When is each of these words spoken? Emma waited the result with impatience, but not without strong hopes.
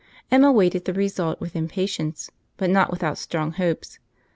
Emma 0.31 0.51
waited 0.51 0.85
the 0.85 0.93
result 0.95 1.39
with 1.39 1.55
impatience, 1.55 2.31
but 2.57 2.71
not 2.71 2.89
without 2.89 3.19
strong 3.19 3.51
hopes. 3.51 3.99